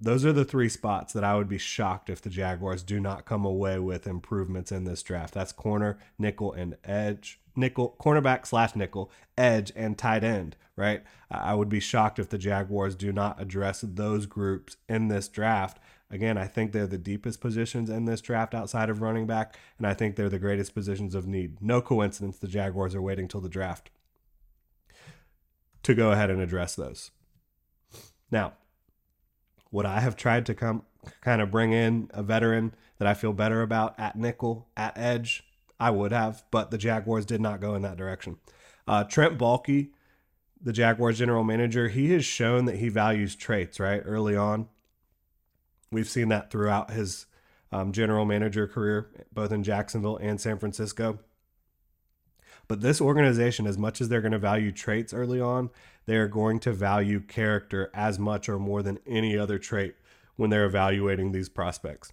those 0.00 0.24
are 0.24 0.32
the 0.32 0.44
three 0.44 0.68
spots 0.68 1.12
that 1.12 1.24
I 1.24 1.36
would 1.36 1.48
be 1.48 1.58
shocked 1.58 2.10
if 2.10 2.20
the 2.20 2.30
Jaguars 2.30 2.82
do 2.82 2.98
not 2.98 3.26
come 3.26 3.44
away 3.44 3.78
with 3.78 4.06
improvements 4.06 4.72
in 4.72 4.84
this 4.84 5.02
draft. 5.02 5.34
That's 5.34 5.52
corner, 5.52 5.98
nickel, 6.18 6.52
and 6.52 6.76
edge. 6.84 7.40
Nickel, 7.56 7.96
cornerback 8.00 8.46
slash 8.46 8.74
nickel, 8.74 9.10
edge, 9.38 9.72
and 9.76 9.96
tight 9.96 10.24
end, 10.24 10.56
right? 10.76 11.02
I 11.30 11.54
would 11.54 11.68
be 11.68 11.80
shocked 11.80 12.18
if 12.18 12.28
the 12.28 12.38
Jaguars 12.38 12.94
do 12.94 13.12
not 13.12 13.40
address 13.40 13.82
those 13.86 14.26
groups 14.26 14.76
in 14.88 15.08
this 15.08 15.28
draft. 15.28 15.78
Again, 16.10 16.36
I 16.36 16.46
think 16.46 16.72
they're 16.72 16.86
the 16.86 16.98
deepest 16.98 17.40
positions 17.40 17.90
in 17.90 18.04
this 18.04 18.20
draft 18.20 18.54
outside 18.54 18.90
of 18.90 19.02
running 19.02 19.26
back, 19.26 19.56
and 19.78 19.86
I 19.86 19.94
think 19.94 20.16
they're 20.16 20.28
the 20.28 20.38
greatest 20.38 20.74
positions 20.74 21.14
of 21.14 21.26
need. 21.26 21.62
No 21.62 21.80
coincidence 21.80 22.38
the 22.38 22.48
Jaguars 22.48 22.94
are 22.94 23.02
waiting 23.02 23.28
till 23.28 23.40
the 23.40 23.48
draft 23.48 23.90
to 25.82 25.94
go 25.94 26.12
ahead 26.12 26.30
and 26.30 26.40
address 26.40 26.74
those. 26.74 27.10
Now, 28.30 28.54
would 29.70 29.86
I 29.86 30.00
have 30.00 30.16
tried 30.16 30.46
to 30.46 30.54
come 30.54 30.84
kind 31.20 31.42
of 31.42 31.50
bring 31.50 31.72
in 31.72 32.10
a 32.14 32.22
veteran 32.22 32.74
that 32.98 33.08
I 33.08 33.14
feel 33.14 33.32
better 33.32 33.62
about 33.62 33.98
at 33.98 34.16
nickel, 34.16 34.68
at 34.76 34.96
edge? 34.96 35.44
I 35.78 35.90
would 35.90 36.12
have, 36.12 36.44
but 36.50 36.70
the 36.70 36.78
Jaguars 36.78 37.26
did 37.26 37.40
not 37.40 37.60
go 37.60 37.74
in 37.74 37.82
that 37.82 37.96
direction. 37.96 38.36
Uh, 38.86 39.04
Trent 39.04 39.38
Baalke, 39.38 39.90
the 40.60 40.72
Jaguars 40.72 41.18
general 41.18 41.44
manager, 41.44 41.88
he 41.88 42.12
has 42.12 42.24
shown 42.24 42.64
that 42.66 42.76
he 42.76 42.88
values 42.88 43.34
traits, 43.34 43.80
right? 43.80 44.02
Early 44.04 44.36
on. 44.36 44.68
We've 45.90 46.08
seen 46.08 46.28
that 46.28 46.50
throughout 46.50 46.90
his 46.90 47.26
um, 47.70 47.92
general 47.92 48.24
manager 48.24 48.66
career, 48.66 49.10
both 49.32 49.52
in 49.52 49.62
Jacksonville 49.62 50.16
and 50.16 50.40
San 50.40 50.58
Francisco. 50.58 51.18
But 52.66 52.80
this 52.80 53.00
organization, 53.00 53.66
as 53.66 53.76
much 53.76 54.00
as 54.00 54.08
they're 54.08 54.20
going 54.20 54.32
to 54.32 54.38
value 54.38 54.72
traits 54.72 55.12
early 55.12 55.40
on, 55.40 55.70
they 56.06 56.16
are 56.16 56.28
going 56.28 56.60
to 56.60 56.72
value 56.72 57.20
character 57.20 57.90
as 57.92 58.18
much 58.18 58.48
or 58.48 58.58
more 58.58 58.82
than 58.82 59.00
any 59.06 59.36
other 59.36 59.58
trait 59.58 59.96
when 60.36 60.50
they're 60.50 60.64
evaluating 60.64 61.32
these 61.32 61.48
prospects. 61.48 62.12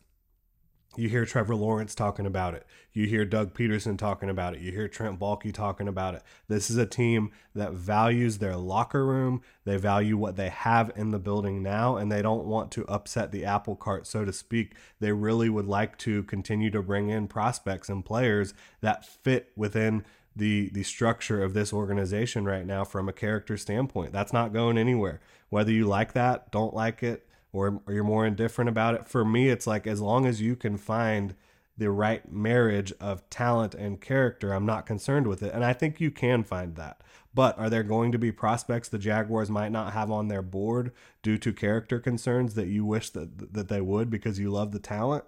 You 0.97 1.07
hear 1.07 1.25
Trevor 1.25 1.55
Lawrence 1.55 1.95
talking 1.95 2.25
about 2.25 2.53
it. 2.53 2.65
You 2.91 3.05
hear 3.05 3.23
Doug 3.23 3.53
Pederson 3.53 3.97
talking 3.97 4.29
about 4.29 4.55
it. 4.55 4.59
You 4.59 4.73
hear 4.73 4.89
Trent 4.89 5.17
Baalke 5.17 5.53
talking 5.53 5.87
about 5.87 6.15
it. 6.15 6.23
This 6.49 6.69
is 6.69 6.75
a 6.75 6.85
team 6.85 7.31
that 7.55 7.71
values 7.71 8.39
their 8.39 8.57
locker 8.57 9.05
room. 9.05 9.41
They 9.63 9.77
value 9.77 10.17
what 10.17 10.35
they 10.35 10.49
have 10.49 10.91
in 10.97 11.11
the 11.11 11.19
building 11.19 11.63
now, 11.63 11.95
and 11.95 12.11
they 12.11 12.21
don't 12.21 12.45
want 12.45 12.71
to 12.73 12.85
upset 12.87 13.31
the 13.31 13.45
apple 13.45 13.77
cart, 13.77 14.05
so 14.05 14.25
to 14.25 14.33
speak. 14.33 14.75
They 14.99 15.13
really 15.13 15.47
would 15.47 15.65
like 15.65 15.97
to 15.99 16.23
continue 16.23 16.69
to 16.71 16.81
bring 16.81 17.09
in 17.09 17.29
prospects 17.29 17.87
and 17.87 18.03
players 18.03 18.53
that 18.81 19.05
fit 19.05 19.53
within 19.55 20.03
the 20.35 20.69
the 20.69 20.83
structure 20.83 21.43
of 21.43 21.53
this 21.53 21.73
organization 21.73 22.45
right 22.45 22.65
now 22.65 22.83
from 22.83 23.07
a 23.07 23.13
character 23.13 23.57
standpoint. 23.57 24.11
That's 24.11 24.33
not 24.33 24.53
going 24.53 24.77
anywhere. 24.77 25.21
Whether 25.49 25.71
you 25.71 25.87
like 25.87 26.13
that, 26.13 26.51
don't 26.51 26.73
like 26.73 27.01
it, 27.03 27.27
or, 27.53 27.81
or 27.85 27.93
you're 27.93 28.03
more 28.03 28.25
indifferent 28.25 28.69
about 28.69 28.95
it. 28.95 29.07
For 29.07 29.25
me, 29.25 29.49
it's 29.49 29.67
like 29.67 29.87
as 29.87 30.01
long 30.01 30.25
as 30.25 30.41
you 30.41 30.55
can 30.55 30.77
find 30.77 31.35
the 31.77 31.89
right 31.89 32.31
marriage 32.31 32.93
of 32.99 33.27
talent 33.29 33.73
and 33.73 33.99
character, 33.99 34.53
I'm 34.53 34.65
not 34.65 34.85
concerned 34.85 35.27
with 35.27 35.41
it. 35.41 35.53
And 35.53 35.63
I 35.63 35.73
think 35.73 35.99
you 35.99 36.11
can 36.11 36.43
find 36.43 36.75
that. 36.75 37.01
But 37.33 37.57
are 37.57 37.69
there 37.69 37.83
going 37.83 38.11
to 38.11 38.19
be 38.19 38.31
prospects 38.31 38.89
the 38.89 38.97
Jaguars 38.97 39.49
might 39.49 39.71
not 39.71 39.93
have 39.93 40.11
on 40.11 40.27
their 40.27 40.41
board 40.41 40.91
due 41.23 41.37
to 41.37 41.53
character 41.53 41.99
concerns 41.99 42.55
that 42.55 42.67
you 42.67 42.85
wish 42.85 43.09
that 43.11 43.53
that 43.53 43.69
they 43.69 43.81
would 43.81 44.09
because 44.09 44.37
you 44.37 44.49
love 44.49 44.71
the 44.71 44.79
talent? 44.79 45.23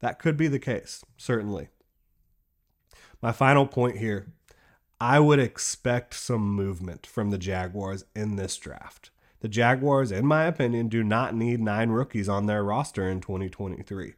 That 0.00 0.18
could 0.18 0.36
be 0.36 0.48
the 0.48 0.58
case, 0.58 1.04
certainly. 1.16 1.68
My 3.22 3.32
final 3.32 3.66
point 3.66 3.98
here 3.98 4.32
I 5.00 5.18
would 5.18 5.38
expect 5.38 6.12
some 6.14 6.54
movement 6.54 7.06
from 7.06 7.30
the 7.30 7.38
Jaguars 7.38 8.04
in 8.14 8.36
this 8.36 8.56
draft. 8.58 9.10
The 9.40 9.48
Jaguars, 9.48 10.12
in 10.12 10.26
my 10.26 10.44
opinion, 10.44 10.88
do 10.88 11.02
not 11.02 11.34
need 11.34 11.60
nine 11.60 11.90
rookies 11.90 12.28
on 12.28 12.46
their 12.46 12.62
roster 12.62 13.08
in 13.08 13.20
2023. 13.20 14.14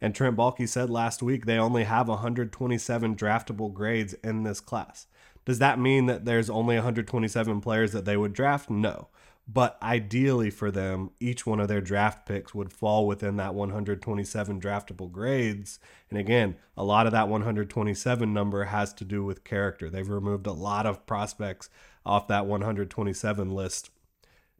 And 0.00 0.14
Trent 0.14 0.36
Baalke 0.36 0.68
said 0.68 0.90
last 0.90 1.22
week 1.22 1.46
they 1.46 1.58
only 1.58 1.84
have 1.84 2.08
127 2.08 3.16
draftable 3.16 3.72
grades 3.72 4.14
in 4.14 4.42
this 4.42 4.60
class. 4.60 5.06
Does 5.44 5.60
that 5.60 5.78
mean 5.78 6.06
that 6.06 6.24
there's 6.24 6.50
only 6.50 6.74
127 6.74 7.60
players 7.60 7.92
that 7.92 8.04
they 8.04 8.16
would 8.16 8.32
draft? 8.32 8.68
No. 8.68 9.08
But 9.46 9.76
ideally 9.82 10.50
for 10.50 10.70
them, 10.70 11.10
each 11.20 11.46
one 11.46 11.60
of 11.60 11.68
their 11.68 11.82
draft 11.82 12.26
picks 12.26 12.54
would 12.54 12.72
fall 12.72 13.06
within 13.06 13.36
that 13.36 13.54
127 13.54 14.60
draftable 14.60 15.12
grades. 15.12 15.78
And 16.08 16.18
again, 16.18 16.56
a 16.76 16.84
lot 16.84 17.06
of 17.06 17.12
that 17.12 17.28
127 17.28 18.32
number 18.32 18.64
has 18.64 18.94
to 18.94 19.04
do 19.04 19.22
with 19.22 19.44
character. 19.44 19.90
They've 19.90 20.08
removed 20.08 20.46
a 20.46 20.52
lot 20.52 20.86
of 20.86 21.06
prospects 21.06 21.68
off 22.06 22.26
that 22.28 22.46
127 22.46 23.50
list 23.50 23.90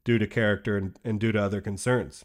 due 0.05 0.19
to 0.19 0.27
character 0.27 0.77
and, 0.77 0.99
and 1.05 1.19
due 1.19 1.33
to 1.33 1.43
other 1.43 1.61
concerns. 1.61 2.25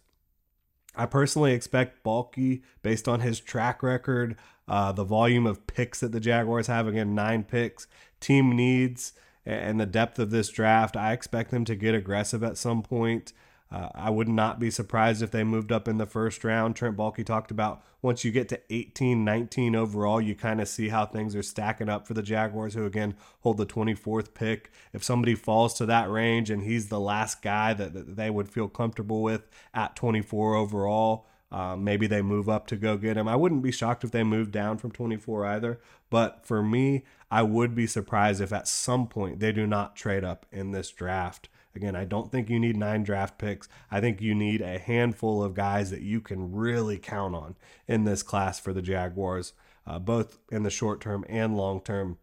I 0.95 1.05
personally 1.05 1.53
expect 1.53 2.03
Baalke, 2.03 2.61
based 2.81 3.07
on 3.07 3.21
his 3.21 3.39
track 3.39 3.81
record, 3.81 4.35
uh, 4.67 4.91
the 4.91 5.03
volume 5.03 5.47
of 5.47 5.65
picks 5.65 5.99
that 6.01 6.11
the 6.11 6.19
Jaguars 6.19 6.67
have, 6.67 6.87
again, 6.87 7.15
nine 7.15 7.43
picks, 7.43 7.87
team 8.19 8.55
needs, 8.55 9.13
and 9.45 9.79
the 9.79 9.85
depth 9.85 10.19
of 10.19 10.29
this 10.29 10.49
draft, 10.49 10.97
I 10.97 11.13
expect 11.13 11.51
them 11.51 11.65
to 11.65 11.75
get 11.75 11.95
aggressive 11.95 12.43
at 12.43 12.57
some 12.57 12.83
point. 12.83 13.33
Uh, 13.71 13.89
I 13.93 14.09
would 14.09 14.27
not 14.27 14.59
be 14.59 14.71
surprised 14.71 15.21
if 15.21 15.29
they 15.29 15.43
moved 15.43 15.71
up 15.71 15.87
in 15.87 15.97
the 15.97 16.07
first 16.07 16.43
round. 16.43 16.75
Trent 16.75 16.97
Baalke 16.97 17.23
talked 17.23 17.51
about 17.51 17.83
once 18.01 18.23
you 18.23 18.31
get 18.31 18.49
to 18.49 18.59
18, 18.71 19.23
19 19.23 19.75
overall, 19.75 20.19
you 20.19 20.33
kind 20.33 20.59
of 20.59 20.67
see 20.67 20.89
how 20.89 21.05
things 21.05 21.35
are 21.35 21.43
stacking 21.43 21.89
up 21.89 22.07
for 22.07 22.15
the 22.15 22.23
Jaguars, 22.23 22.73
who 22.73 22.85
again 22.85 23.15
hold 23.41 23.57
the 23.57 23.67
24th 23.67 24.33
pick. 24.33 24.71
If 24.91 25.03
somebody 25.03 25.35
falls 25.35 25.75
to 25.75 25.85
that 25.85 26.09
range 26.09 26.49
and 26.49 26.63
he's 26.63 26.89
the 26.89 26.99
last 26.99 27.43
guy 27.43 27.73
that, 27.75 27.93
that 27.93 28.15
they 28.15 28.31
would 28.31 28.49
feel 28.49 28.69
comfortable 28.69 29.21
with 29.21 29.47
at 29.73 29.95
24 29.95 30.55
overall, 30.55 31.27
um, 31.51 31.83
maybe 31.83 32.07
they 32.07 32.21
move 32.21 32.47
up 32.47 32.67
to 32.67 32.75
go 32.75 32.97
get 32.97 33.17
him. 33.17 33.27
I 33.27 33.35
wouldn't 33.35 33.63
be 33.63 33.71
shocked 33.71 34.03
if 34.03 34.11
they 34.11 34.23
moved 34.23 34.51
down 34.51 34.77
from 34.77 34.91
24 34.91 35.45
either. 35.45 35.79
But 36.09 36.45
for 36.45 36.63
me, 36.63 37.03
I 37.29 37.43
would 37.43 37.75
be 37.75 37.87
surprised 37.87 38.41
if 38.41 38.53
at 38.53 38.67
some 38.67 39.07
point 39.07 39.39
they 39.39 39.51
do 39.51 39.67
not 39.67 39.95
trade 39.95 40.23
up 40.23 40.45
in 40.51 40.71
this 40.71 40.89
draft. 40.89 41.49
Again, 41.79 41.95
I 41.95 42.03
don't 42.03 42.29
think 42.29 42.49
you 42.49 42.59
need 42.59 42.75
nine 42.75 43.03
draft 43.03 43.37
picks. 43.37 43.69
I 43.89 44.01
think 44.01 44.19
you 44.19 44.35
need 44.35 44.59
a 44.59 44.77
handful 44.77 45.41
of 45.41 45.53
guys 45.53 45.91
that 45.91 46.01
you 46.01 46.19
can 46.19 46.51
really 46.51 46.97
count 46.97 47.35
on 47.35 47.55
in 47.87 48.03
this 48.03 48.21
class 48.21 48.59
for 48.59 48.73
the 48.73 48.81
Jaguars, 48.81 49.53
uh, 49.87 49.97
both 49.97 50.39
in 50.51 50.63
the 50.63 50.69
short 50.69 50.99
term 50.99 51.23
and 51.29 51.55
long 51.55 51.79
term. 51.79 52.17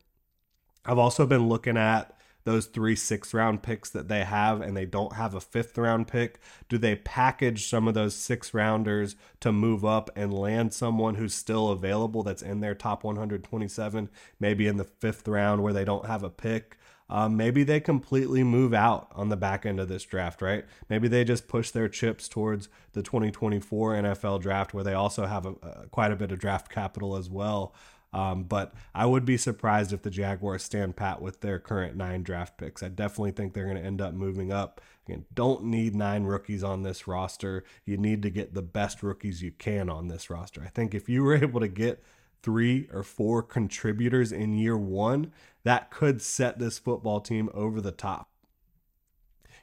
I've 0.84 0.98
also 0.98 1.24
been 1.24 1.48
looking 1.48 1.78
at 1.78 2.14
those 2.44 2.66
three 2.66 2.94
sixth 2.94 3.32
round 3.32 3.62
picks 3.62 3.88
that 3.88 4.08
they 4.08 4.24
have 4.24 4.60
and 4.60 4.76
they 4.76 4.84
don't 4.84 5.14
have 5.14 5.34
a 5.34 5.40
fifth 5.40 5.78
round 5.78 6.06
pick? 6.06 6.38
Do 6.68 6.76
they 6.76 6.96
package 6.96 7.66
some 7.66 7.88
of 7.88 7.94
those 7.94 8.14
six 8.14 8.52
rounders 8.52 9.16
to 9.40 9.52
move 9.52 9.86
up 9.86 10.10
and 10.14 10.34
land 10.34 10.74
someone 10.74 11.14
who's 11.14 11.32
still 11.32 11.70
available 11.70 12.22
that's 12.22 12.42
in 12.42 12.60
their 12.60 12.74
top 12.74 13.04
127, 13.04 14.10
maybe 14.38 14.66
in 14.66 14.76
the 14.76 14.84
fifth 14.84 15.26
round 15.26 15.62
where 15.62 15.72
they 15.72 15.84
don't 15.84 16.04
have 16.04 16.22
a 16.22 16.28
pick? 16.28 16.76
Um, 17.08 17.36
maybe 17.36 17.62
they 17.62 17.78
completely 17.78 18.42
move 18.42 18.74
out 18.74 19.08
on 19.14 19.28
the 19.28 19.36
back 19.36 19.64
end 19.64 19.78
of 19.78 19.88
this 19.88 20.04
draft, 20.04 20.42
right? 20.42 20.64
Maybe 20.88 21.06
they 21.06 21.24
just 21.24 21.46
push 21.46 21.70
their 21.70 21.88
chips 21.88 22.28
towards 22.28 22.68
the 22.92 23.02
2024 23.02 23.94
NFL 23.94 24.42
draft, 24.42 24.74
where 24.74 24.82
they 24.82 24.94
also 24.94 25.26
have 25.26 25.46
a, 25.46 25.54
a, 25.62 25.86
quite 25.88 26.10
a 26.10 26.16
bit 26.16 26.32
of 26.32 26.40
draft 26.40 26.68
capital 26.68 27.16
as 27.16 27.30
well. 27.30 27.74
Um, 28.12 28.44
but 28.44 28.72
I 28.94 29.04
would 29.06 29.24
be 29.24 29.36
surprised 29.36 29.92
if 29.92 30.02
the 30.02 30.10
Jaguars 30.10 30.62
stand 30.62 30.96
pat 30.96 31.20
with 31.20 31.42
their 31.42 31.58
current 31.58 31.96
nine 31.96 32.22
draft 32.22 32.56
picks. 32.56 32.82
I 32.82 32.88
definitely 32.88 33.32
think 33.32 33.52
they're 33.52 33.64
going 33.66 33.76
to 33.76 33.82
end 33.84 34.00
up 34.00 34.14
moving 34.14 34.52
up. 34.52 34.80
Again, 35.06 35.26
don't 35.34 35.64
need 35.64 35.94
nine 35.94 36.24
rookies 36.24 36.64
on 36.64 36.82
this 36.82 37.06
roster. 37.06 37.62
You 37.84 37.96
need 37.96 38.22
to 38.22 38.30
get 38.30 38.54
the 38.54 38.62
best 38.62 39.02
rookies 39.02 39.42
you 39.42 39.52
can 39.52 39.90
on 39.90 40.08
this 40.08 40.30
roster. 40.30 40.62
I 40.64 40.68
think 40.68 40.94
if 40.94 41.08
you 41.08 41.22
were 41.22 41.36
able 41.42 41.60
to 41.60 41.68
get 41.68 42.02
three 42.42 42.88
or 42.92 43.02
four 43.02 43.42
contributors 43.42 44.32
in 44.32 44.54
year 44.54 44.78
one, 44.78 45.32
that 45.66 45.90
could 45.90 46.22
set 46.22 46.58
this 46.58 46.78
football 46.78 47.20
team 47.20 47.50
over 47.52 47.80
the 47.80 47.92
top. 47.92 48.30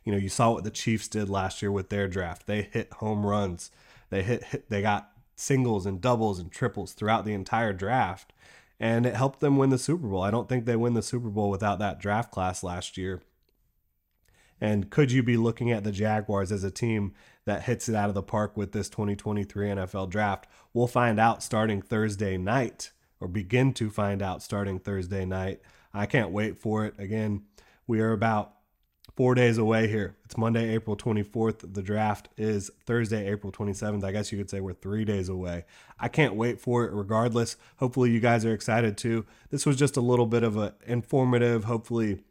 You 0.04 0.12
know, 0.12 0.18
you 0.18 0.30
saw 0.30 0.52
what 0.52 0.64
the 0.64 0.70
Chiefs 0.70 1.08
did 1.08 1.30
last 1.30 1.62
year 1.62 1.72
with 1.72 1.90
their 1.90 2.08
draft. 2.08 2.46
They 2.46 2.64
hit 2.72 2.92
home 2.94 3.26
runs. 3.26 3.72
They 4.10 4.22
hit, 4.22 4.44
hit 4.44 4.70
they 4.70 4.82
got 4.82 5.10
singles 5.36 5.86
and 5.86 6.02
doubles 6.02 6.40
and 6.40 6.52
triples 6.52 6.94
throughout 6.94 7.26
the 7.26 7.34
entire 7.34 7.74
draft 7.74 8.34
and 8.80 9.06
it 9.06 9.16
helped 9.16 9.40
them 9.40 9.56
win 9.56 9.70
the 9.70 9.78
Super 9.78 10.08
Bowl. 10.08 10.22
I 10.22 10.30
don't 10.30 10.50
think 10.50 10.66
they 10.66 10.76
win 10.76 10.94
the 10.94 11.02
Super 11.02 11.30
Bowl 11.30 11.50
without 11.50 11.80
that 11.80 12.00
draft 12.00 12.32
class 12.32 12.64
last 12.64 12.98
year. 12.98 13.22
And 14.60 14.90
could 14.90 15.12
you 15.12 15.24
be 15.24 15.38
looking 15.38 15.72
at 15.72 15.86
the 15.86 15.92
Jaguars 15.92 16.52
as 16.52 16.66
a 16.66 16.72
team 16.72 17.14
that 17.46 17.64
hits 17.64 17.88
it 17.88 17.96
out 17.96 18.10
of 18.10 18.16
the 18.16 18.22
park 18.22 18.58
with 18.58 18.72
this 18.72 18.90
2023 18.90 19.70
NFL 19.70 20.10
draft? 20.10 20.48
We'll 20.74 20.88
find 20.88 21.20
out 21.20 21.44
starting 21.44 21.82
Thursday 21.82 22.38
night, 22.38 22.92
or 23.20 23.28
begin 23.28 23.74
to 23.76 23.90
find 23.90 24.22
out 24.22 24.42
starting 24.42 24.80
Thursday 24.80 25.26
night. 25.26 25.62
I 25.94 26.06
can't 26.06 26.32
wait 26.32 26.58
for 26.58 26.86
it. 26.86 26.96
Again, 26.98 27.44
we 27.88 28.00
are 28.00 28.12
about 28.12 28.54
four 29.16 29.36
days 29.36 29.58
away 29.58 29.88
here. 29.88 30.18
It's 30.26 30.38
Monday, 30.38 30.74
April 30.74 30.98
24th. 30.98 31.74
The 31.74 31.84
draft 31.84 32.30
is 32.36 32.72
Thursday, 32.86 33.30
April 33.32 33.52
27th. 33.52 34.04
I 34.04 34.12
guess 34.12 34.32
you 34.32 34.38
could 34.38 34.50
say 34.50 34.60
we're 34.60 34.74
three 34.74 35.06
days 35.06 35.30
away. 35.30 35.66
I 36.00 36.08
can't 36.08 36.36
wait 36.36 36.60
for 36.60 36.86
it 36.86 36.94
regardless. 36.94 37.58
Hopefully, 37.78 38.10
you 38.12 38.20
guys 38.20 38.46
are 38.46 38.54
excited 38.54 38.98
too. 38.98 39.26
This 39.52 39.66
was 39.66 39.76
just 39.76 39.98
a 39.98 40.02
little 40.02 40.26
bit 40.26 40.44
of 40.44 40.58
an 40.58 40.74
informative, 40.88 41.66
hopefully, 41.66 42.24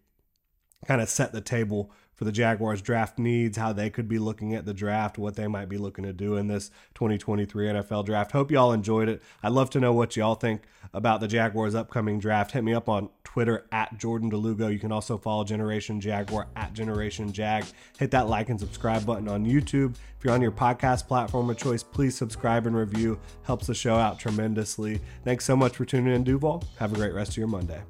kind 0.84 1.00
of 1.00 1.08
set 1.08 1.32
the 1.32 1.40
table 1.40 1.92
for 2.22 2.26
the 2.26 2.30
Jaguars 2.30 2.80
draft 2.80 3.18
needs, 3.18 3.58
how 3.58 3.72
they 3.72 3.90
could 3.90 4.06
be 4.06 4.20
looking 4.20 4.54
at 4.54 4.64
the 4.64 4.72
draft, 4.72 5.18
what 5.18 5.34
they 5.34 5.48
might 5.48 5.68
be 5.68 5.76
looking 5.76 6.04
to 6.04 6.12
do 6.12 6.36
in 6.36 6.46
this 6.46 6.70
2023 6.94 7.66
NFL 7.66 8.06
draft. 8.06 8.30
Hope 8.30 8.52
y'all 8.52 8.72
enjoyed 8.72 9.08
it. 9.08 9.20
I'd 9.42 9.50
love 9.50 9.70
to 9.70 9.80
know 9.80 9.92
what 9.92 10.14
y'all 10.16 10.36
think 10.36 10.62
about 10.94 11.18
the 11.18 11.26
Jaguars' 11.26 11.74
upcoming 11.74 12.20
draft. 12.20 12.52
Hit 12.52 12.62
me 12.62 12.74
up 12.74 12.88
on 12.88 13.08
Twitter 13.24 13.66
at 13.72 13.98
Jordan 13.98 14.28
de 14.28 14.36
Lugo. 14.36 14.68
You 14.68 14.78
can 14.78 14.92
also 14.92 15.18
follow 15.18 15.42
Generation 15.42 16.00
Jaguar 16.00 16.46
at 16.54 16.72
Generation 16.74 17.32
Jag. 17.32 17.64
Hit 17.98 18.12
that 18.12 18.28
like 18.28 18.50
and 18.50 18.60
subscribe 18.60 19.04
button 19.04 19.26
on 19.26 19.44
YouTube. 19.44 19.96
If 20.16 20.22
you're 20.24 20.32
on 20.32 20.42
your 20.42 20.52
podcast 20.52 21.08
platform 21.08 21.50
of 21.50 21.58
choice, 21.58 21.82
please 21.82 22.16
subscribe 22.16 22.68
and 22.68 22.76
review. 22.76 23.18
Helps 23.42 23.66
the 23.66 23.74
show 23.74 23.96
out 23.96 24.20
tremendously. 24.20 25.00
Thanks 25.24 25.44
so 25.44 25.56
much 25.56 25.74
for 25.74 25.84
tuning 25.84 26.14
in, 26.14 26.22
Duval. 26.22 26.62
Have 26.78 26.92
a 26.92 26.94
great 26.94 27.14
rest 27.14 27.32
of 27.32 27.38
your 27.38 27.48
Monday. 27.48 27.82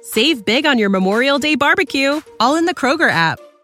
Save 0.00 0.44
big 0.44 0.66
on 0.66 0.80
your 0.80 0.90
Memorial 0.90 1.38
Day 1.38 1.54
barbecue, 1.54 2.20
all 2.40 2.56
in 2.56 2.64
the 2.64 2.74
Kroger 2.74 3.08
app. 3.08 3.38